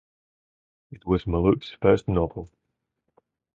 [0.89, 2.49] It was Malouf's first novel.